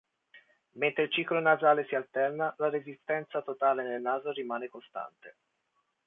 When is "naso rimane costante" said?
4.01-5.35